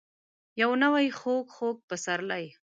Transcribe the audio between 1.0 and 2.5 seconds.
خوږ. خوږ پسرلی،